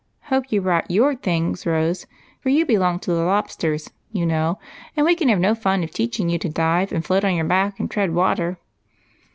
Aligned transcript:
Hojie 0.31 0.53
you 0.53 0.61
brought 0.61 0.85
i/oiw 0.89 1.21
things, 1.21 1.63
Rose, 1.63 2.07
for 2.39 2.49
you 2.49 2.65
belong 2.65 2.97
to 3.01 3.11
the 3.11 3.21
Lob 3.23 3.49
sters^ 3.49 3.91
you 4.11 4.25
know, 4.25 4.57
and 4.97 5.05
we 5.05 5.13
can 5.13 5.29
have 5.29 5.37
no 5.39 5.49
end 5.49 5.57
of 5.57 5.61
fun 5.61 5.87
teach 5.89 6.19
ing 6.19 6.27
you 6.27 6.39
to 6.39 6.49
dive 6.49 6.91
and 6.91 7.05
float 7.05 7.23
and 7.23 7.91
tread 7.91 8.15
water." 8.15 8.57